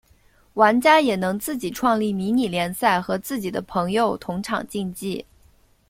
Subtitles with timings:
[0.55, 5.23] 玩家也能自己创立迷你联赛和自己的朋友同场竞技。